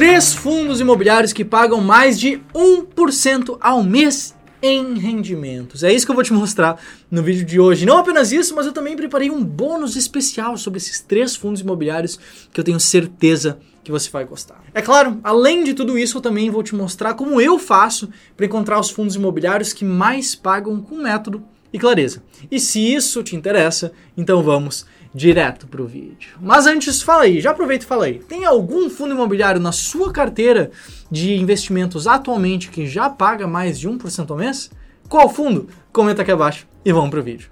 três 0.00 0.32
fundos 0.32 0.80
imobiliários 0.80 1.30
que 1.30 1.44
pagam 1.44 1.78
mais 1.78 2.18
de 2.18 2.40
1% 2.54 3.58
ao 3.60 3.82
mês 3.82 4.34
em 4.62 4.98
rendimentos. 4.98 5.84
É 5.84 5.92
isso 5.92 6.06
que 6.06 6.10
eu 6.10 6.14
vou 6.14 6.24
te 6.24 6.32
mostrar 6.32 6.80
no 7.10 7.22
vídeo 7.22 7.44
de 7.44 7.60
hoje. 7.60 7.84
Não 7.84 7.98
apenas 7.98 8.32
isso, 8.32 8.56
mas 8.56 8.64
eu 8.64 8.72
também 8.72 8.96
preparei 8.96 9.30
um 9.30 9.44
bônus 9.44 9.96
especial 9.96 10.56
sobre 10.56 10.78
esses 10.78 11.00
três 11.00 11.36
fundos 11.36 11.60
imobiliários 11.60 12.18
que 12.50 12.58
eu 12.58 12.64
tenho 12.64 12.80
certeza 12.80 13.58
que 13.84 13.92
você 13.92 14.08
vai 14.08 14.24
gostar. 14.24 14.64
É 14.72 14.80
claro, 14.80 15.20
além 15.22 15.64
de 15.64 15.74
tudo 15.74 15.98
isso, 15.98 16.16
eu 16.16 16.22
também 16.22 16.48
vou 16.48 16.62
te 16.62 16.74
mostrar 16.74 17.12
como 17.12 17.38
eu 17.38 17.58
faço 17.58 18.08
para 18.38 18.46
encontrar 18.46 18.80
os 18.80 18.88
fundos 18.88 19.16
imobiliários 19.16 19.74
que 19.74 19.84
mais 19.84 20.34
pagam 20.34 20.80
com 20.80 20.96
método 20.96 21.44
e 21.70 21.78
clareza. 21.78 22.22
E 22.50 22.58
se 22.58 22.80
isso 22.80 23.22
te 23.22 23.36
interessa, 23.36 23.92
então 24.16 24.42
vamos 24.42 24.86
direto 25.14 25.66
pro 25.66 25.86
vídeo. 25.86 26.36
Mas 26.40 26.66
antes, 26.66 27.02
fala 27.02 27.24
aí, 27.24 27.40
já 27.40 27.50
aproveita 27.50 27.84
e 27.84 27.88
fala 27.88 28.04
aí. 28.04 28.20
Tem 28.20 28.44
algum 28.44 28.88
fundo 28.88 29.14
imobiliário 29.14 29.60
na 29.60 29.72
sua 29.72 30.12
carteira 30.12 30.70
de 31.10 31.34
investimentos 31.34 32.06
atualmente 32.06 32.70
que 32.70 32.86
já 32.86 33.10
paga 33.10 33.46
mais 33.46 33.78
de 33.78 33.88
1% 33.88 34.30
ao 34.30 34.36
mês? 34.36 34.70
Qual 35.08 35.28
fundo? 35.28 35.68
Comenta 35.92 36.22
aqui 36.22 36.30
abaixo 36.30 36.66
e 36.84 36.92
vamos 36.92 37.10
pro 37.10 37.22
vídeo. 37.22 37.48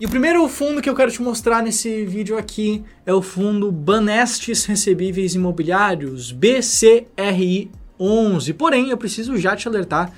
E 0.00 0.06
o 0.06 0.08
primeiro 0.08 0.48
fundo 0.48 0.80
que 0.80 0.88
eu 0.88 0.94
quero 0.94 1.10
te 1.10 1.20
mostrar 1.20 1.62
nesse 1.62 2.06
vídeo 2.06 2.38
aqui 2.38 2.82
é 3.04 3.12
o 3.12 3.20
fundo 3.20 3.70
Banestes 3.70 4.64
Recebíveis 4.64 5.34
Imobiliários, 5.34 6.32
BCRI11. 6.32 8.54
Porém, 8.56 8.88
eu 8.88 8.96
preciso 8.96 9.36
já 9.36 9.54
te 9.54 9.68
alertar 9.68 10.10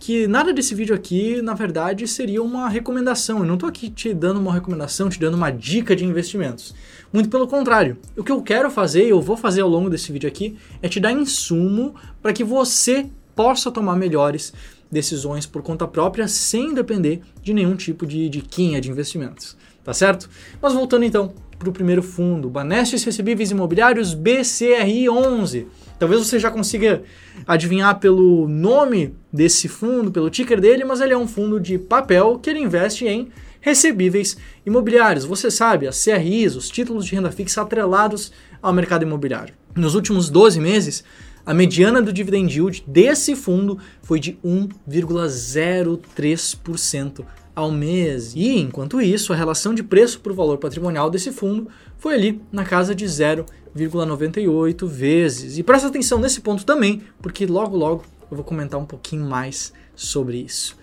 que 0.00 0.26
nada 0.26 0.52
desse 0.52 0.74
vídeo 0.74 0.96
aqui, 0.96 1.40
na 1.42 1.54
verdade, 1.54 2.08
seria 2.08 2.42
uma 2.42 2.68
recomendação. 2.68 3.38
Eu 3.38 3.44
não 3.44 3.54
estou 3.54 3.68
aqui 3.68 3.88
te 3.88 4.12
dando 4.12 4.40
uma 4.40 4.52
recomendação, 4.52 5.08
te 5.08 5.20
dando 5.20 5.34
uma 5.34 5.52
dica 5.52 5.94
de 5.94 6.04
investimentos. 6.04 6.74
Muito 7.12 7.28
pelo 7.28 7.46
contrário. 7.46 7.98
O 8.16 8.24
que 8.24 8.32
eu 8.32 8.42
quero 8.42 8.68
fazer, 8.68 9.04
eu 9.04 9.20
vou 9.20 9.36
fazer 9.36 9.60
ao 9.60 9.68
longo 9.68 9.88
desse 9.88 10.10
vídeo 10.10 10.28
aqui, 10.28 10.58
é 10.82 10.88
te 10.88 10.98
dar 10.98 11.12
insumo 11.12 11.94
para 12.20 12.32
que 12.32 12.42
você 12.42 13.06
possa 13.36 13.70
tomar 13.70 13.94
melhores 13.94 14.52
decisões 14.90 15.46
por 15.46 15.62
conta 15.62 15.86
própria 15.86 16.26
sem 16.26 16.74
depender 16.74 17.20
de 17.42 17.54
nenhum 17.54 17.76
tipo 17.76 18.06
de 18.06 18.28
diquinha 18.28 18.80
de 18.80 18.90
investimentos, 18.90 19.56
tá 19.84 19.94
certo? 19.94 20.28
Mas 20.60 20.72
voltando 20.72 21.04
então 21.04 21.32
para 21.58 21.68
o 21.68 21.72
primeiro 21.72 22.02
fundo, 22.02 22.48
Banestes 22.48 23.04
Recebíveis 23.04 23.50
Imobiliários 23.50 24.14
BCRI11. 24.14 25.66
Talvez 25.98 26.26
você 26.26 26.38
já 26.38 26.50
consiga 26.50 27.02
adivinhar 27.46 28.00
pelo 28.00 28.48
nome 28.48 29.14
desse 29.30 29.68
fundo, 29.68 30.10
pelo 30.10 30.30
ticker 30.30 30.58
dele, 30.58 30.84
mas 30.84 31.02
ele 31.02 31.12
é 31.12 31.18
um 31.18 31.28
fundo 31.28 31.60
de 31.60 31.78
papel 31.78 32.38
que 32.38 32.48
ele 32.48 32.60
investe 32.60 33.06
em 33.06 33.28
recebíveis 33.60 34.38
imobiliários. 34.64 35.26
Você 35.26 35.50
sabe, 35.50 35.86
as 35.86 36.02
CRIs, 36.02 36.56
os 36.56 36.70
títulos 36.70 37.04
de 37.04 37.14
renda 37.14 37.30
fixa 37.30 37.60
atrelados 37.60 38.32
ao 38.62 38.72
mercado 38.72 39.02
imobiliário. 39.02 39.54
Nos 39.76 39.94
últimos 39.94 40.30
12 40.30 40.58
meses, 40.60 41.04
a 41.44 41.52
mediana 41.54 42.02
do 42.02 42.12
dividend 42.12 42.52
yield 42.52 42.84
desse 42.86 43.34
fundo 43.34 43.78
foi 44.02 44.20
de 44.20 44.38
1,03% 44.44 47.24
ao 47.54 47.70
mês. 47.70 48.34
E 48.34 48.58
enquanto 48.58 49.00
isso, 49.00 49.32
a 49.32 49.36
relação 49.36 49.74
de 49.74 49.82
preço 49.82 50.20
por 50.20 50.32
valor 50.32 50.58
patrimonial 50.58 51.10
desse 51.10 51.32
fundo 51.32 51.68
foi 51.96 52.14
ali 52.14 52.40
na 52.52 52.64
casa 52.64 52.94
de 52.94 53.04
0,98 53.04 54.86
vezes. 54.86 55.58
E 55.58 55.62
presta 55.62 55.88
atenção 55.88 56.18
nesse 56.18 56.40
ponto 56.40 56.64
também, 56.64 57.02
porque 57.20 57.46
logo 57.46 57.76
logo 57.76 58.04
eu 58.30 58.36
vou 58.36 58.44
comentar 58.44 58.80
um 58.80 58.86
pouquinho 58.86 59.24
mais 59.24 59.72
sobre 59.94 60.38
isso. 60.38 60.78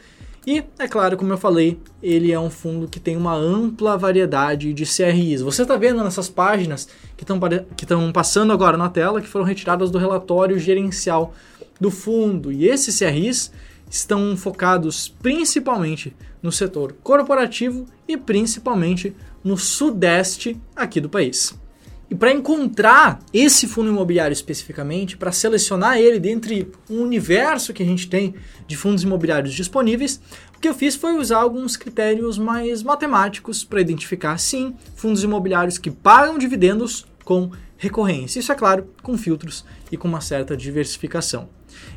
E, 0.48 0.64
é 0.80 0.88
claro, 0.88 1.18
como 1.18 1.34
eu 1.34 1.38
falei, 1.38 1.78
ele 2.02 2.32
é 2.32 2.40
um 2.40 2.50
fundo 2.50 2.88
que 2.88 3.02
tem 3.02 3.18
uma 3.18 3.36
ampla 3.36 3.98
variedade 3.98 4.72
de 4.72 4.86
CRIs. 4.86 5.42
Você 5.42 5.64
está 5.64 5.76
vendo 5.76 6.02
nessas 6.02 6.30
páginas 6.30 6.88
que 7.18 7.26
estão 7.26 8.14
passando 8.14 8.54
agora 8.54 8.78
na 8.78 8.88
tela, 8.88 9.20
que 9.20 9.28
foram 9.28 9.44
retiradas 9.44 9.92
do 9.92 9.98
relatório 9.98 10.58
gerencial 10.58 11.34
do 11.82 11.92
fundo. 11.92 12.50
E 12.50 12.66
esses 12.66 12.98
CRIs 12.98 13.52
estão 13.90 14.38
focados 14.38 15.10
principalmente 15.22 16.16
no 16.42 16.50
setor 16.50 16.96
corporativo 17.04 17.86
e 18.08 18.16
principalmente 18.16 19.14
no 19.44 19.58
sudeste 19.58 20.58
aqui 20.74 21.02
do 21.02 21.10
país. 21.10 21.54
E 22.10 22.16
para 22.16 22.32
encontrar 22.32 23.20
esse 23.34 23.68
fundo 23.68 23.90
imobiliário 23.90 24.34
especificamente, 24.34 25.18
para 25.18 25.32
selecionar 25.32 25.98
ele 25.98 26.20
dentre 26.20 26.72
um 26.90 27.02
universo 27.02 27.74
que 27.74 27.84
a 27.84 27.86
gente 27.86 28.10
tem 28.10 28.34
de 28.66 28.78
fundos 28.78 29.04
imobiliários 29.04 29.54
disponíveis, 29.54 30.22
o 30.56 30.60
que 30.60 30.70
eu 30.70 30.74
fiz 30.74 30.96
foi 30.96 31.18
usar 31.18 31.40
alguns 31.40 31.76
critérios 31.76 32.38
mais 32.38 32.82
matemáticos 32.82 33.64
para 33.64 33.82
identificar, 33.82 34.38
sim, 34.38 34.74
fundos 34.96 35.24
imobiliários 35.24 35.78
que 35.78 35.92
pagam 35.92 36.38
dividendos 36.38 37.06
com 37.26 37.52
recorrência. 37.78 38.40
Isso 38.40 38.54
é 38.54 38.56
claro, 38.56 38.88
com 39.04 39.18
filtros 39.18 39.66
e 39.92 39.98
com 39.98 40.08
uma 40.08 40.22
certa 40.22 40.56
diversificação. 40.56 41.50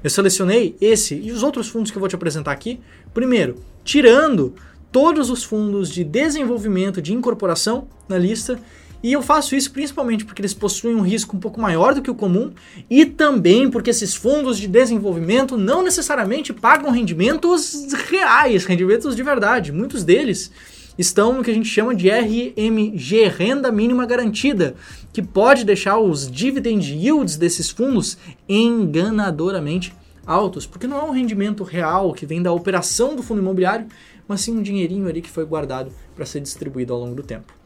Eu 0.02 0.10
selecionei 0.10 0.76
esse 0.80 1.14
e 1.14 1.30
os 1.30 1.44
outros 1.44 1.68
fundos 1.68 1.90
que 1.90 1.96
eu 1.96 2.00
vou 2.00 2.08
te 2.08 2.16
apresentar 2.16 2.50
aqui, 2.50 2.80
primeiro, 3.14 3.62
tirando 3.84 4.54
todos 4.90 5.30
os 5.30 5.44
fundos 5.44 5.88
de 5.88 6.02
desenvolvimento 6.02 7.00
de 7.00 7.14
incorporação 7.14 7.86
na 8.08 8.18
lista 8.18 8.60
e 9.02 9.12
eu 9.12 9.22
faço 9.22 9.54
isso 9.54 9.72
principalmente 9.72 10.24
porque 10.24 10.42
eles 10.42 10.52
possuem 10.52 10.94
um 10.94 11.00
risco 11.00 11.36
um 11.36 11.40
pouco 11.40 11.60
maior 11.60 11.94
do 11.94 12.02
que 12.02 12.10
o 12.10 12.14
comum 12.14 12.52
e 12.88 13.06
também 13.06 13.70
porque 13.70 13.90
esses 13.90 14.14
fundos 14.14 14.58
de 14.58 14.68
desenvolvimento 14.68 15.56
não 15.56 15.82
necessariamente 15.82 16.52
pagam 16.52 16.90
rendimentos 16.90 17.92
reais, 18.08 18.64
rendimentos 18.64 19.16
de 19.16 19.22
verdade. 19.22 19.72
Muitos 19.72 20.04
deles 20.04 20.50
estão 20.98 21.32
no 21.32 21.42
que 21.42 21.50
a 21.50 21.54
gente 21.54 21.68
chama 21.68 21.94
de 21.94 22.10
RMG, 22.10 23.28
renda 23.28 23.72
mínima 23.72 24.04
garantida, 24.04 24.74
que 25.12 25.22
pode 25.22 25.64
deixar 25.64 25.98
os 25.98 26.30
dividend 26.30 26.92
yields 26.92 27.36
desses 27.36 27.70
fundos 27.70 28.18
enganadoramente 28.46 29.94
altos, 30.26 30.66
porque 30.66 30.86
não 30.86 30.98
é 30.98 31.02
um 31.04 31.10
rendimento 31.10 31.64
real 31.64 32.12
que 32.12 32.26
vem 32.26 32.42
da 32.42 32.52
operação 32.52 33.16
do 33.16 33.22
fundo 33.22 33.40
imobiliário, 33.40 33.86
mas 34.28 34.42
sim 34.42 34.56
um 34.56 34.62
dinheirinho 34.62 35.08
ali 35.08 35.22
que 35.22 35.30
foi 35.30 35.44
guardado 35.44 35.90
para 36.14 36.26
ser 36.26 36.40
distribuído 36.40 36.92
ao 36.92 37.00
longo 37.00 37.14
do 37.14 37.22
tempo. 37.22 37.59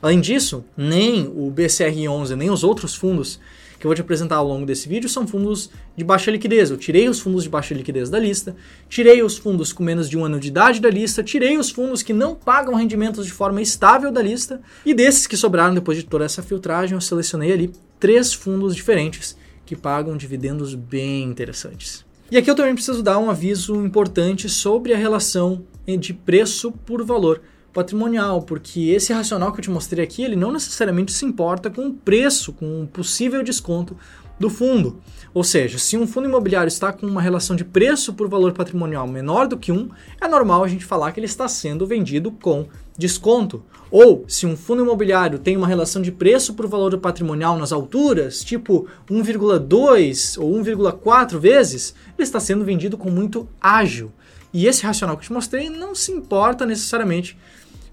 Além 0.00 0.20
disso, 0.20 0.64
nem 0.76 1.26
o 1.26 1.52
BCR11, 1.54 2.36
nem 2.36 2.50
os 2.50 2.62
outros 2.62 2.94
fundos 2.94 3.40
que 3.84 3.86
eu 3.86 3.90
vou 3.90 3.94
te 3.94 4.00
apresentar 4.00 4.36
ao 4.36 4.48
longo 4.48 4.64
desse 4.64 4.88
vídeo 4.88 5.10
são 5.10 5.26
fundos 5.26 5.68
de 5.94 6.02
baixa 6.02 6.30
liquidez. 6.30 6.70
Eu 6.70 6.78
tirei 6.78 7.06
os 7.06 7.20
fundos 7.20 7.42
de 7.42 7.50
baixa 7.50 7.74
liquidez 7.74 8.08
da 8.08 8.18
lista, 8.18 8.56
tirei 8.88 9.22
os 9.22 9.36
fundos 9.36 9.74
com 9.74 9.82
menos 9.82 10.08
de 10.08 10.16
um 10.16 10.24
ano 10.24 10.40
de 10.40 10.48
idade 10.48 10.80
da 10.80 10.88
lista, 10.88 11.22
tirei 11.22 11.58
os 11.58 11.70
fundos 11.70 12.02
que 12.02 12.14
não 12.14 12.34
pagam 12.34 12.74
rendimentos 12.74 13.26
de 13.26 13.32
forma 13.32 13.60
estável 13.60 14.10
da 14.10 14.22
lista, 14.22 14.60
e 14.86 14.94
desses 14.94 15.26
que 15.26 15.36
sobraram 15.36 15.74
depois 15.74 15.98
de 15.98 16.04
toda 16.04 16.24
essa 16.24 16.42
filtragem, 16.42 16.94
eu 16.94 17.00
selecionei 17.02 17.52
ali 17.52 17.72
três 18.00 18.32
fundos 18.32 18.74
diferentes 18.74 19.36
que 19.66 19.76
pagam 19.76 20.16
dividendos 20.16 20.74
bem 20.74 21.24
interessantes. 21.24 22.04
E 22.30 22.38
aqui 22.38 22.50
eu 22.50 22.54
também 22.54 22.74
preciso 22.74 23.02
dar 23.02 23.18
um 23.18 23.28
aviso 23.28 23.76
importante 23.84 24.48
sobre 24.48 24.94
a 24.94 24.96
relação 24.96 25.62
de 25.86 26.14
preço 26.14 26.72
por 26.72 27.04
valor 27.04 27.42
patrimonial, 27.74 28.40
porque 28.42 28.90
esse 28.90 29.12
racional 29.12 29.52
que 29.52 29.58
eu 29.58 29.64
te 29.64 29.70
mostrei 29.70 30.04
aqui, 30.04 30.22
ele 30.22 30.36
não 30.36 30.52
necessariamente 30.52 31.12
se 31.12 31.26
importa 31.26 31.68
com 31.68 31.88
o 31.88 31.92
preço, 31.92 32.52
com 32.52 32.82
o 32.82 32.86
possível 32.86 33.42
desconto 33.42 33.96
do 34.38 34.48
fundo. 34.48 35.00
Ou 35.32 35.42
seja, 35.42 35.78
se 35.78 35.96
um 35.96 36.06
fundo 36.06 36.28
imobiliário 36.28 36.68
está 36.68 36.92
com 36.92 37.06
uma 37.06 37.20
relação 37.20 37.56
de 37.56 37.64
preço 37.64 38.14
por 38.14 38.28
valor 38.28 38.52
patrimonial 38.52 39.06
menor 39.06 39.48
do 39.48 39.58
que 39.58 39.72
um, 39.72 39.88
é 40.20 40.28
normal 40.28 40.62
a 40.62 40.68
gente 40.68 40.84
falar 40.84 41.12
que 41.12 41.18
ele 41.18 41.26
está 41.26 41.48
sendo 41.48 41.86
vendido 41.86 42.30
com 42.30 42.66
desconto. 42.96 43.64
Ou 43.90 44.24
se 44.28 44.46
um 44.46 44.56
fundo 44.56 44.82
imobiliário 44.82 45.38
tem 45.38 45.56
uma 45.56 45.66
relação 45.66 46.00
de 46.00 46.12
preço 46.12 46.54
por 46.54 46.66
valor 46.66 46.96
patrimonial 46.98 47.58
nas 47.58 47.72
alturas, 47.72 48.42
tipo 48.42 48.88
1,2 49.10 50.40
ou 50.40 50.52
1,4 50.52 51.38
vezes, 51.38 51.94
ele 52.16 52.22
está 52.24 52.38
sendo 52.38 52.64
vendido 52.64 52.96
com 52.96 53.10
muito 53.10 53.48
ágil. 53.60 54.12
E 54.52 54.68
esse 54.68 54.84
racional 54.84 55.16
que 55.16 55.24
eu 55.24 55.26
te 55.26 55.32
mostrei 55.32 55.68
não 55.68 55.96
se 55.96 56.12
importa 56.12 56.64
necessariamente 56.64 57.36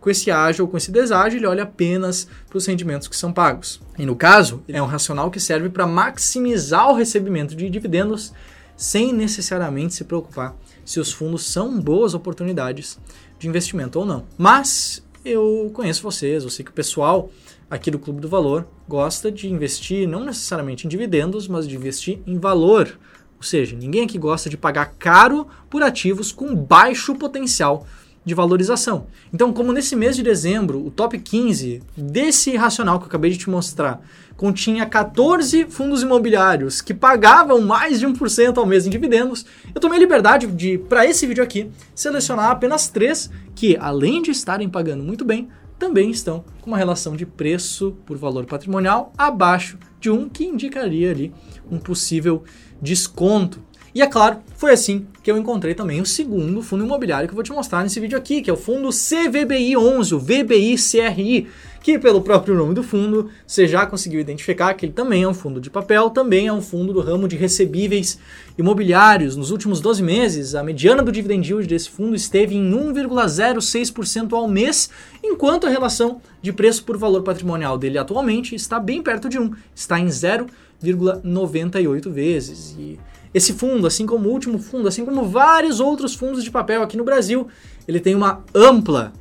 com 0.02 0.10
esse 0.10 0.32
ágil 0.32 0.66
ou 0.66 0.72
com 0.72 0.76
esse 0.76 0.92
deságio, 0.92 1.38
ele 1.38 1.46
olha 1.46 1.64
apenas 1.64 2.28
para 2.50 2.58
os 2.58 2.66
rendimentos 2.66 3.08
que 3.08 3.16
são 3.16 3.32
pagos. 3.32 3.80
E 3.98 4.06
no 4.06 4.16
caso, 4.16 4.64
é 4.68 4.82
um 4.82 4.88
racional 4.88 5.30
que 5.30 5.40
serve 5.40 5.70
para 5.70 5.86
maximizar 5.86 6.90
o 6.90 6.96
recebimento 6.96 7.56
de 7.56 7.70
dividendos 7.70 8.34
sem 8.76 9.14
necessariamente 9.14 9.94
se 9.94 10.04
preocupar 10.04 10.56
se 10.84 11.00
os 11.00 11.14
fundos 11.14 11.46
são 11.46 11.80
boas 11.80 12.16
oportunidades 12.16 13.00
de 13.38 13.48
investimento 13.48 14.00
ou 14.00 14.06
não. 14.06 14.26
Mas 14.36 15.04
eu 15.24 15.70
conheço 15.72 16.02
vocês, 16.02 16.44
eu 16.44 16.50
sei 16.50 16.66
que 16.66 16.72
o 16.72 16.74
pessoal 16.74 17.30
aqui 17.70 17.92
do 17.92 18.00
Clube 18.00 18.20
do 18.20 18.28
Valor 18.28 18.68
gosta 18.88 19.32
de 19.32 19.48
investir 19.48 20.08
não 20.08 20.26
necessariamente 20.26 20.88
em 20.88 20.90
dividendos, 20.90 21.48
mas 21.48 21.68
de 21.68 21.76
investir 21.76 22.20
em 22.26 22.40
valor. 22.40 23.00
Ou 23.38 23.44
seja, 23.44 23.76
ninguém 23.76 24.04
aqui 24.04 24.18
gosta 24.18 24.50
de 24.50 24.58
pagar 24.58 24.96
caro 24.98 25.48
por 25.70 25.84
ativos 25.84 26.32
com 26.32 26.56
baixo 26.56 27.14
potencial 27.16 27.86
de 28.24 28.34
valorização. 28.34 29.08
Então, 29.34 29.52
como 29.52 29.74
nesse 29.74 29.96
mês 29.96 30.16
de 30.16 30.24
dezembro, 30.24 30.86
o 30.86 30.92
top 30.92 31.18
15 31.18 31.82
desse 31.98 32.56
racional 32.56 33.00
que 33.00 33.06
eu 33.06 33.08
acabei 33.08 33.32
de 33.32 33.38
te 33.38 33.50
mostrar 33.50 34.02
continha 34.38 34.86
14 34.86 35.66
fundos 35.66 36.02
imobiliários 36.02 36.82
que 36.82 36.94
pagavam 36.94 37.62
mais 37.62 38.00
de 38.00 38.08
1% 38.08 38.58
ao 38.58 38.66
mês 38.66 38.88
em 38.88 38.90
dividendos, 38.90 39.46
eu 39.74 39.80
tomei 39.80 39.98
a 39.98 40.02
liberdade 40.02 40.48
de, 40.48 40.78
para 40.78 41.06
esse 41.06 41.28
vídeo 41.28 41.44
aqui, 41.44 41.70
selecionar 41.94 42.50
apenas 42.50 42.88
três 42.88 43.30
que, 43.54 43.78
além 43.78 44.22
de 44.22 44.32
estarem 44.32 44.70
pagando 44.70 45.04
muito 45.04 45.24
bem, 45.24 45.50
também 45.78 46.12
estão 46.12 46.44
com 46.62 46.70
uma 46.70 46.78
relação 46.78 47.16
de 47.16 47.26
preço 47.26 47.98
por 48.06 48.16
valor 48.16 48.46
patrimonial 48.46 49.12
abaixo 49.18 49.80
de 50.00 50.12
um 50.12 50.30
que 50.30 50.44
indicaria 50.44 51.10
ali 51.10 51.34
um 51.72 51.80
possível 51.80 52.44
desconto. 52.80 53.60
E 53.94 54.02
é 54.02 54.08
claro, 54.08 54.38
foi 54.56 54.72
assim 54.72 55.06
que 55.22 55.30
eu 55.30 55.38
encontrei 55.38 55.76
também 55.76 56.00
o 56.00 56.06
segundo 56.06 56.62
fundo 56.62 56.86
imobiliário 56.86 57.28
que 57.28 57.34
eu 57.34 57.36
vou 57.36 57.44
te 57.44 57.52
mostrar 57.52 57.84
nesse 57.84 58.00
vídeo 58.00 58.18
aqui, 58.18 58.42
que 58.42 58.50
é 58.50 58.54
o 58.54 58.58
fundo 58.58 58.88
CVBI11, 58.88 60.14
o 60.14 60.20
VBI 60.20 60.78
CRI, 60.78 61.50
que 61.82 62.00
pelo 62.00 62.22
próprio 62.22 62.56
nome 62.56 62.74
do 62.74 62.84
fundo, 62.84 63.30
você 63.46 63.68
já 63.68 63.86
conseguiu 63.86 64.22
identificar 64.22 64.74
que 64.76 64.86
ele 64.86 64.94
também 64.94 65.24
é 65.24 65.28
um 65.28 65.34
fundo 65.34 65.60
de 65.60 65.70
papel, 65.70 66.10
também 66.10 66.48
é 66.48 66.54
um 66.54 66.62
fundo 66.62 66.94
do 66.94 67.02
ramo 67.02 67.28
de 67.28 67.36
recebíveis 67.36 68.18
imobiliários. 68.58 69.36
Nos 69.36 69.52
últimos 69.52 69.82
12 69.82 70.02
meses, 70.02 70.56
a 70.56 70.64
mediana 70.64 71.04
do 71.04 71.12
dividend 71.12 71.46
yield 71.46 71.68
desse 71.68 71.90
fundo 71.90 72.16
esteve 72.16 72.56
em 72.56 72.72
1,06% 72.72 74.32
ao 74.34 74.48
mês, 74.48 74.90
enquanto 75.24 75.68
a 75.68 75.70
relação 75.70 76.22
de 76.42 76.54
preço 76.54 76.86
por 76.86 76.96
valor 76.98 77.24
patrimonial 77.24 77.78
dele 77.78 77.98
atualmente 77.98 78.56
está 78.56 78.80
bem 78.80 79.04
perto 79.04 79.28
de 79.28 79.38
1, 79.38 79.54
está 79.76 80.00
em 80.00 80.08
0,98 80.08 82.10
vezes. 82.10 82.74
E 82.80 82.98
esse 83.34 83.54
fundo, 83.54 83.88
assim 83.88 84.06
como 84.06 84.28
o 84.28 84.32
último 84.32 84.60
fundo, 84.60 84.88
assim 84.88 85.06
como 85.06 85.26
vários 85.26 85.80
outros 85.80 86.14
fundos 86.14 86.44
de 86.44 86.52
papel 86.52 86.82
aqui 86.82 86.98
no 86.98 87.04
Brasil, 87.04 87.48
ele 87.88 88.00
tem 88.00 88.14
uma 88.14 88.44
ampla, 88.54 89.14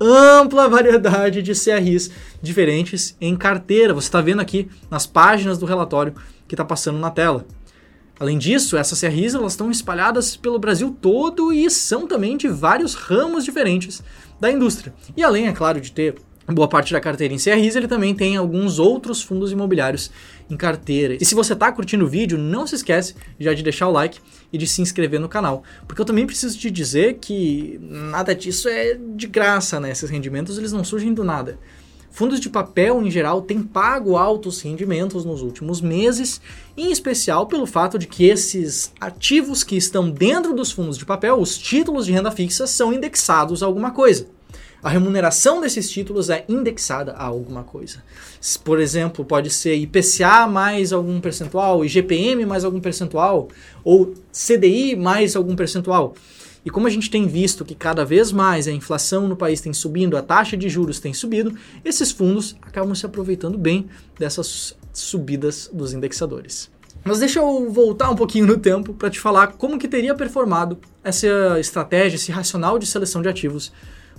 ampla 0.00 0.68
variedade 0.68 1.42
de 1.42 1.52
CRIs 1.52 2.10
diferentes 2.40 3.16
em 3.20 3.36
carteira. 3.36 3.94
Você 3.94 4.08
está 4.08 4.20
vendo 4.20 4.40
aqui 4.40 4.68
nas 4.90 5.06
páginas 5.06 5.58
do 5.58 5.66
relatório 5.66 6.14
que 6.46 6.54
está 6.54 6.64
passando 6.64 6.98
na 6.98 7.10
tela. 7.10 7.44
Além 8.18 8.38
disso, 8.38 8.76
essas 8.76 9.00
CRIs 9.00 9.34
elas 9.34 9.52
estão 9.52 9.70
espalhadas 9.70 10.36
pelo 10.36 10.58
Brasil 10.58 10.96
todo 11.02 11.52
e 11.52 11.68
são 11.70 12.06
também 12.06 12.36
de 12.36 12.48
vários 12.48 12.94
ramos 12.94 13.44
diferentes 13.44 14.02
da 14.40 14.50
indústria. 14.50 14.94
E 15.16 15.22
além, 15.22 15.48
é 15.48 15.52
claro, 15.52 15.80
de 15.80 15.92
ter 15.92 16.14
boa 16.52 16.68
parte 16.68 16.92
da 16.92 17.00
carteira 17.00 17.34
em 17.34 17.38
CRIs, 17.38 17.74
ele 17.74 17.88
também 17.88 18.14
tem 18.14 18.36
alguns 18.36 18.78
outros 18.78 19.20
fundos 19.20 19.50
imobiliários 19.50 20.10
em 20.48 20.56
carteira. 20.56 21.16
E 21.20 21.24
se 21.24 21.34
você 21.34 21.54
está 21.54 21.72
curtindo 21.72 22.04
o 22.04 22.08
vídeo, 22.08 22.38
não 22.38 22.66
se 22.66 22.76
esquece 22.76 23.14
já 23.38 23.52
de 23.52 23.62
deixar 23.62 23.88
o 23.88 23.92
like 23.92 24.20
e 24.52 24.58
de 24.58 24.66
se 24.66 24.80
inscrever 24.80 25.18
no 25.18 25.28
canal. 25.28 25.64
Porque 25.88 26.00
eu 26.00 26.06
também 26.06 26.24
preciso 26.24 26.56
te 26.56 26.70
dizer 26.70 27.14
que 27.14 27.78
nada 27.82 28.34
disso 28.34 28.68
é 28.68 28.94
de 28.94 29.26
graça, 29.26 29.80
né? 29.80 29.90
Esses 29.90 30.08
rendimentos 30.08 30.56
eles 30.56 30.72
não 30.72 30.84
surgem 30.84 31.12
do 31.12 31.24
nada. 31.24 31.58
Fundos 32.12 32.40
de 32.40 32.48
papel, 32.48 33.02
em 33.02 33.10
geral, 33.10 33.42
têm 33.42 33.60
pago 33.62 34.16
altos 34.16 34.62
rendimentos 34.62 35.24
nos 35.24 35.42
últimos 35.42 35.82
meses, 35.82 36.40
em 36.74 36.90
especial 36.90 37.46
pelo 37.46 37.66
fato 37.66 37.98
de 37.98 38.06
que 38.06 38.24
esses 38.24 38.90
ativos 38.98 39.62
que 39.62 39.76
estão 39.76 40.10
dentro 40.10 40.54
dos 40.54 40.72
fundos 40.72 40.96
de 40.96 41.04
papel, 41.04 41.38
os 41.38 41.58
títulos 41.58 42.06
de 42.06 42.12
renda 42.12 42.30
fixa, 42.30 42.66
são 42.66 42.90
indexados 42.90 43.62
a 43.62 43.66
alguma 43.66 43.90
coisa 43.90 44.35
a 44.82 44.88
remuneração 44.88 45.60
desses 45.60 45.90
títulos 45.90 46.30
é 46.30 46.44
indexada 46.48 47.12
a 47.12 47.24
alguma 47.24 47.64
coisa. 47.64 48.02
Por 48.62 48.80
exemplo, 48.80 49.24
pode 49.24 49.50
ser 49.50 49.74
IPCA 49.76 50.46
mais 50.46 50.92
algum 50.92 51.20
percentual, 51.20 51.84
IGPM 51.84 52.46
mais 52.46 52.64
algum 52.64 52.80
percentual, 52.80 53.48
ou 53.82 54.14
CDI 54.32 54.94
mais 54.94 55.34
algum 55.34 55.56
percentual. 55.56 56.14
E 56.64 56.70
como 56.70 56.88
a 56.88 56.90
gente 56.90 57.08
tem 57.08 57.28
visto 57.28 57.64
que 57.64 57.76
cada 57.76 58.04
vez 58.04 58.32
mais 58.32 58.66
a 58.66 58.72
inflação 58.72 59.28
no 59.28 59.36
país 59.36 59.60
tem 59.60 59.72
subindo, 59.72 60.16
a 60.16 60.22
taxa 60.22 60.56
de 60.56 60.68
juros 60.68 60.98
tem 60.98 61.14
subido, 61.14 61.54
esses 61.84 62.10
fundos 62.10 62.56
acabam 62.60 62.92
se 62.92 63.06
aproveitando 63.06 63.56
bem 63.56 63.86
dessas 64.18 64.76
subidas 64.92 65.70
dos 65.72 65.92
indexadores. 65.92 66.68
Mas 67.04 67.20
deixa 67.20 67.38
eu 67.38 67.70
voltar 67.70 68.10
um 68.10 68.16
pouquinho 68.16 68.48
no 68.48 68.58
tempo 68.58 68.92
para 68.92 69.08
te 69.08 69.20
falar 69.20 69.52
como 69.52 69.78
que 69.78 69.86
teria 69.86 70.12
performado 70.12 70.76
essa 71.04 71.28
estratégia, 71.60 72.16
esse 72.16 72.32
racional 72.32 72.80
de 72.80 72.86
seleção 72.86 73.22
de 73.22 73.28
ativos 73.28 73.72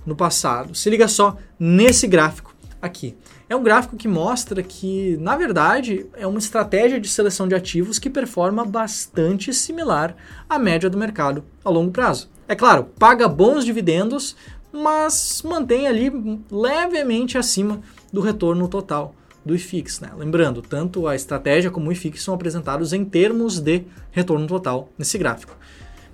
no 0.08 0.16
passado. 0.16 0.74
Se 0.74 0.90
liga 0.90 1.08
só 1.08 1.38
nesse 1.60 2.08
gráfico 2.08 2.56
aqui. 2.82 3.16
É 3.50 3.56
um 3.56 3.64
gráfico 3.64 3.96
que 3.96 4.08
mostra 4.08 4.64
que, 4.64 5.18
na 5.20 5.36
verdade, 5.36 6.06
é 6.16 6.26
uma 6.26 6.40
estratégia 6.40 7.00
de 7.00 7.08
seleção 7.08 7.48
de 7.48 7.56
ativos 7.56 8.00
que 8.00 8.10
performa 8.10 8.66
bastante 8.66 9.54
similar 9.54 10.16
à 10.50 10.58
média 10.58 10.90
do 10.90 10.98
mercado 10.98 11.44
a 11.64 11.70
longo 11.70 11.92
prazo. 11.92 12.30
É 12.48 12.56
claro, 12.56 12.86
paga 12.98 13.28
bons 13.28 13.66
dividendos, 13.66 14.36
mas 14.72 15.42
mantém 15.44 15.88
ali 15.88 16.12
levemente 16.50 17.38
acima 17.38 17.82
do 18.12 18.22
retorno 18.22 18.68
total 18.68 19.14
do 19.46 19.56
IFIX. 19.56 20.02
Né? 20.02 20.10
Lembrando, 20.18 20.62
tanto 20.62 21.08
a 21.08 21.16
estratégia 21.16 21.72
como 21.72 21.90
o 21.90 21.92
IFIX 21.92 22.22
são 22.22 22.34
apresentados 22.34 22.94
em 22.94 23.04
termos 23.04 23.60
de 23.60 23.84
retorno 24.12 24.46
total 24.46 24.90
nesse 24.98 25.18
gráfico. 25.18 25.56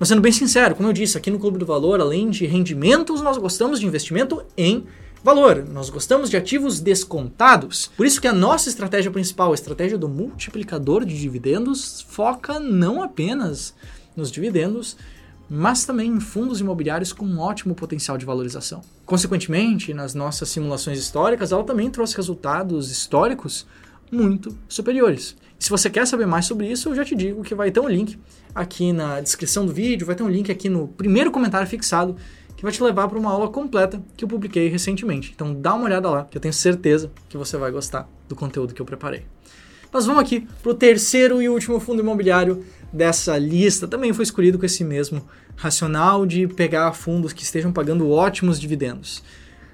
Mas 0.04 0.10
sendo 0.10 0.22
bem 0.22 0.34
sincero, 0.34 0.76
como 0.76 0.90
eu 0.90 0.92
disse, 0.92 1.18
aqui 1.18 1.32
no 1.32 1.40
Clube 1.40 1.58
do 1.58 1.66
Valor, 1.66 2.02
além 2.02 2.30
de 2.30 2.46
rendimentos, 2.46 3.22
nós 3.22 3.38
gostamos 3.38 3.80
de 3.80 3.86
investimento 3.86 4.44
em 4.58 4.84
valor. 5.24 5.66
Nós 5.72 5.90
gostamos 5.90 6.30
de 6.30 6.36
ativos 6.36 6.82
descontados. 6.82 7.90
Por 7.96 8.06
isso 8.06 8.20
que 8.20 8.28
a 8.28 8.34
nossa 8.34 8.68
estratégia 8.68 9.10
principal, 9.10 9.52
a 9.52 9.54
estratégia 9.54 9.98
do 9.98 10.10
multiplicador 10.10 11.06
de 11.06 11.18
dividendos, 11.18 12.06
foca 12.10 12.60
não 12.60 13.02
apenas 13.02 13.74
nos 14.14 14.30
dividendos, 14.30 14.98
mas 15.50 15.86
também 15.86 16.12
em 16.12 16.20
fundos 16.20 16.60
imobiliários 16.60 17.14
com 17.14 17.26
um 17.26 17.40
ótimo 17.40 17.74
potencial 17.74 18.18
de 18.18 18.26
valorização. 18.26 18.82
Consequentemente, 19.06 19.94
nas 19.94 20.14
nossas 20.14 20.50
simulações 20.50 21.00
históricas, 21.00 21.54
ela 21.54 21.64
também 21.64 21.90
trouxe 21.90 22.18
resultados 22.18 22.92
históricos 22.92 23.66
muito 24.14 24.58
superiores. 24.68 25.36
Se 25.60 25.70
você 25.70 25.90
quer 25.90 26.06
saber 26.06 26.26
mais 26.26 26.46
sobre 26.46 26.70
isso, 26.70 26.90
eu 26.90 26.96
já 26.96 27.06
te 27.06 27.16
digo 27.16 27.42
que 27.44 27.56
vai 27.56 27.72
ter 27.72 27.80
um 27.80 27.88
link 27.88 28.20
aqui 28.54 28.92
na 28.92 29.22
descrição 29.22 29.66
do 29.66 29.74
vídeo, 29.74 30.06
vai 30.06 30.16
ter 30.16 30.24
um 30.24 30.30
link 30.30 30.52
aqui 30.52 30.70
no 30.70 30.88
primeiro 30.90 31.32
comentário 31.32 31.68
fixado 31.68 32.16
que 32.56 32.64
vai 32.64 32.72
te 32.72 32.84
levar 32.84 33.08
para 33.08 33.18
uma 33.18 33.32
aula 33.32 33.50
completa 33.50 34.02
que 34.16 34.24
eu 34.24 34.28
publiquei 34.28 34.68
recentemente. 34.68 35.32
Então 35.34 35.54
dá 35.54 35.74
uma 35.74 35.86
olhada 35.86 36.10
lá, 36.10 36.26
que 36.26 36.38
eu 36.38 36.42
tenho 36.42 36.54
certeza 36.54 37.12
que 37.28 37.38
você 37.38 37.58
vai 37.58 37.72
gostar 37.72 38.10
do 38.28 38.36
conteúdo 38.36 38.74
que 38.74 38.82
eu 38.82 38.86
preparei. 38.86 39.26
Mas 39.92 40.06
vamos 40.06 40.22
aqui 40.22 40.48
para 40.62 40.72
o 40.72 40.74
terceiro 40.74 41.42
e 41.42 41.48
último 41.48 41.80
fundo 41.80 42.02
imobiliário 42.02 42.66
dessa 42.92 43.38
lista. 43.38 43.88
Também 43.88 44.12
foi 44.12 44.24
escolhido 44.24 44.58
com 44.58 44.66
esse 44.66 44.84
mesmo 44.84 45.26
racional 45.56 46.26
de 46.26 46.48
pegar 46.48 46.92
fundos 46.94 47.32
que 47.32 47.44
estejam 47.44 47.72
pagando 47.72 48.10
ótimos 48.10 48.60
dividendos. 48.60 49.24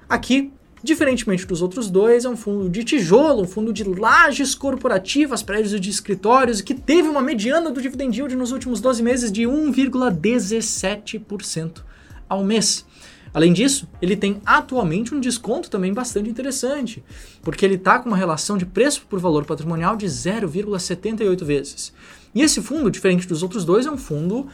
Aqui 0.08 0.52
Diferentemente 0.82 1.46
dos 1.46 1.60
outros 1.60 1.90
dois, 1.90 2.24
é 2.24 2.28
um 2.28 2.36
fundo 2.36 2.70
de 2.70 2.82
tijolo, 2.82 3.42
um 3.42 3.46
fundo 3.46 3.72
de 3.72 3.84
lajes 3.84 4.54
corporativas, 4.54 5.42
prédios 5.42 5.78
de 5.78 5.90
escritórios, 5.90 6.62
que 6.62 6.74
teve 6.74 7.08
uma 7.08 7.20
mediana 7.20 7.70
do 7.70 7.82
dividend 7.82 8.16
yield 8.16 8.34
nos 8.34 8.50
últimos 8.50 8.80
12 8.80 9.02
meses 9.02 9.30
de 9.30 9.42
1,17% 9.42 11.82
ao 12.28 12.42
mês. 12.42 12.86
Além 13.32 13.52
disso, 13.52 13.88
ele 14.02 14.16
tem 14.16 14.40
atualmente 14.44 15.14
um 15.14 15.20
desconto 15.20 15.70
também 15.70 15.92
bastante 15.92 16.28
interessante, 16.28 17.02
porque 17.42 17.64
ele 17.64 17.76
está 17.76 17.98
com 17.98 18.08
uma 18.08 18.16
relação 18.16 18.58
de 18.58 18.66
preço 18.66 19.06
por 19.08 19.20
valor 19.20 19.44
patrimonial 19.44 19.96
de 19.96 20.06
0,78 20.06 21.44
vezes. 21.44 21.92
E 22.34 22.42
esse 22.42 22.60
fundo, 22.60 22.90
diferente 22.90 23.28
dos 23.28 23.42
outros 23.42 23.64
dois, 23.64 23.86
é 23.86 23.90
um 23.90 23.96
fundo 23.96 24.48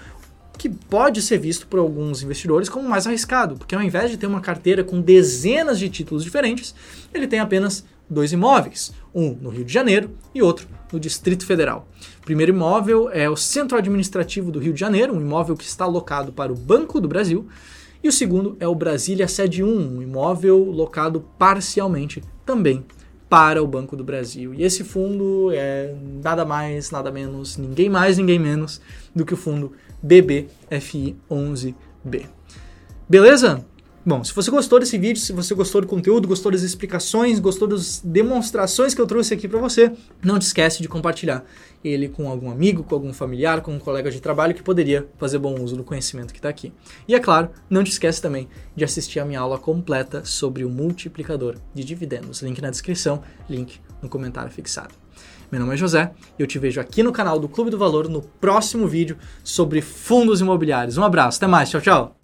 que 0.56 0.68
pode 0.68 1.22
ser 1.22 1.38
visto 1.38 1.66
por 1.66 1.78
alguns 1.78 2.22
investidores 2.22 2.68
como 2.68 2.88
mais 2.88 3.06
arriscado, 3.06 3.56
porque 3.56 3.74
ao 3.74 3.82
invés 3.82 4.10
de 4.10 4.16
ter 4.16 4.26
uma 4.26 4.40
carteira 4.40 4.82
com 4.82 5.00
dezenas 5.00 5.78
de 5.78 5.88
títulos 5.88 6.24
diferentes, 6.24 6.74
ele 7.12 7.26
tem 7.26 7.40
apenas 7.40 7.84
dois 8.08 8.32
imóveis, 8.32 8.92
um 9.14 9.30
no 9.40 9.50
Rio 9.50 9.64
de 9.64 9.72
Janeiro 9.72 10.10
e 10.34 10.42
outro 10.42 10.66
no 10.92 11.00
Distrito 11.00 11.44
Federal. 11.44 11.88
O 12.20 12.24
primeiro 12.24 12.52
imóvel 12.52 13.10
é 13.10 13.28
o 13.28 13.36
Centro 13.36 13.76
Administrativo 13.76 14.50
do 14.50 14.58
Rio 14.58 14.72
de 14.72 14.80
Janeiro, 14.80 15.14
um 15.14 15.20
imóvel 15.20 15.56
que 15.56 15.64
está 15.64 15.84
alocado 15.84 16.32
para 16.32 16.52
o 16.52 16.56
Banco 16.56 17.00
do 17.00 17.08
Brasil, 17.08 17.46
e 18.02 18.08
o 18.08 18.12
segundo 18.12 18.56
é 18.60 18.68
o 18.68 18.74
Brasília 18.74 19.26
Sede 19.26 19.64
1, 19.64 19.66
um 19.66 20.02
imóvel 20.02 20.58
locado 20.58 21.24
parcialmente 21.38 22.22
também 22.44 22.84
para 23.28 23.62
o 23.62 23.66
Banco 23.66 23.96
do 23.96 24.04
Brasil. 24.04 24.54
E 24.54 24.62
esse 24.62 24.84
fundo 24.84 25.50
é 25.52 25.94
nada 26.22 26.44
mais, 26.44 26.90
nada 26.90 27.10
menos, 27.10 27.56
ninguém 27.56 27.88
mais, 27.88 28.16
ninguém 28.16 28.38
menos 28.38 28.80
do 29.14 29.24
que 29.24 29.34
o 29.34 29.36
fundo 29.36 29.72
BBFI11B. 30.04 32.26
Beleza? 33.08 33.64
Bom, 34.08 34.22
se 34.22 34.32
você 34.32 34.52
gostou 34.52 34.78
desse 34.78 34.96
vídeo, 34.96 35.20
se 35.20 35.32
você 35.32 35.52
gostou 35.52 35.80
do 35.80 35.86
conteúdo, 35.88 36.28
gostou 36.28 36.52
das 36.52 36.62
explicações, 36.62 37.40
gostou 37.40 37.66
das 37.66 38.00
demonstrações 38.04 38.94
que 38.94 39.00
eu 39.00 39.06
trouxe 39.06 39.34
aqui 39.34 39.48
para 39.48 39.58
você, 39.58 39.90
não 40.22 40.38
te 40.38 40.42
esquece 40.42 40.80
de 40.80 40.86
compartilhar 40.86 41.44
ele 41.82 42.08
com 42.08 42.30
algum 42.30 42.48
amigo, 42.48 42.84
com 42.84 42.94
algum 42.94 43.12
familiar, 43.12 43.62
com 43.62 43.72
um 43.72 43.80
colega 43.80 44.08
de 44.08 44.20
trabalho 44.20 44.54
que 44.54 44.62
poderia 44.62 45.08
fazer 45.18 45.38
bom 45.38 45.60
uso 45.60 45.76
do 45.76 45.82
conhecimento 45.82 46.32
que 46.32 46.38
está 46.38 46.48
aqui. 46.48 46.72
E 47.08 47.16
é 47.16 47.18
claro, 47.18 47.50
não 47.68 47.82
te 47.82 47.90
esquece 47.90 48.22
também 48.22 48.48
de 48.76 48.84
assistir 48.84 49.18
a 49.18 49.24
minha 49.24 49.40
aula 49.40 49.58
completa 49.58 50.24
sobre 50.24 50.64
o 50.64 50.70
multiplicador 50.70 51.56
de 51.74 51.82
dividendos. 51.82 52.42
Link 52.42 52.62
na 52.62 52.70
descrição, 52.70 53.24
link 53.50 53.80
no 54.00 54.08
comentário 54.08 54.52
fixado. 54.52 54.94
Meu 55.50 55.60
nome 55.60 55.74
é 55.74 55.76
José 55.76 56.10
e 56.38 56.42
eu 56.42 56.46
te 56.46 56.58
vejo 56.58 56.80
aqui 56.80 57.02
no 57.02 57.12
canal 57.12 57.38
do 57.38 57.48
Clube 57.48 57.70
do 57.70 57.78
Valor 57.78 58.08
no 58.08 58.20
próximo 58.20 58.88
vídeo 58.88 59.16
sobre 59.44 59.80
fundos 59.80 60.40
imobiliários. 60.40 60.98
Um 60.98 61.04
abraço, 61.04 61.38
até 61.38 61.46
mais, 61.46 61.70
tchau, 61.70 61.80
tchau! 61.80 62.16